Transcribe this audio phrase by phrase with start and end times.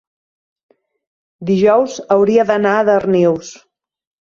[1.51, 3.55] dijous hauria d'anar a Darnius.